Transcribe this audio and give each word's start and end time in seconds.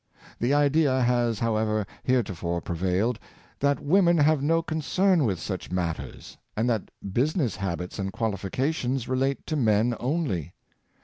The 0.39 0.51
idea 0.51 0.99
has, 1.01 1.37
however, 1.37 1.85
heretofore 2.03 2.59
prevailed, 2.61 3.19
that 3.59 3.79
women 3.79 4.17
have 4.17 4.41
no 4.41 4.63
concern 4.63 5.25
with 5.25 5.39
such 5.39 5.69
matters, 5.71 6.37
and 6.57 6.67
that 6.67 6.89
business 7.13 7.55
habits 7.57 7.99
and 7.99 8.11
qualifications 8.11 9.07
relate 9.07 9.45
to 9.45 9.55
men 9.55 9.93
only. 9.99 10.53